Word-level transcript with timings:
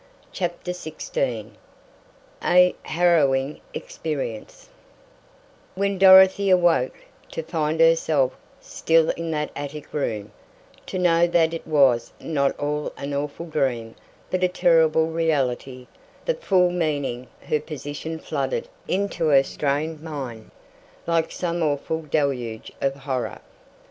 CHAPTER 0.31 0.71
XVI 0.71 1.51
A 2.43 2.73
HARROWING 2.81 3.61
EXPERIENCE 3.75 4.67
When 5.75 5.99
Dorothy 5.99 6.49
awoke, 6.49 6.95
to 7.31 7.43
find 7.43 7.79
herself 7.79 8.35
still 8.59 9.11
in 9.11 9.29
that 9.29 9.51
attic 9.55 9.93
room, 9.93 10.31
to 10.87 10.97
know 10.97 11.27
that 11.27 11.53
it 11.53 11.67
was 11.67 12.13
not 12.19 12.57
all 12.57 12.91
an 12.97 13.13
awful 13.13 13.45
dream, 13.45 13.93
but 14.31 14.43
a 14.43 14.47
terrible 14.47 15.05
reality, 15.05 15.85
the 16.25 16.33
full 16.33 16.71
meaning 16.71 17.27
her 17.41 17.59
position 17.59 18.17
flooded 18.17 18.67
into 18.87 19.27
her 19.27 19.43
strained 19.43 20.01
mind, 20.01 20.49
like 21.05 21.31
some 21.31 21.61
awful 21.61 22.01
deluge 22.01 22.71
of 22.81 22.95
horror! 22.95 23.39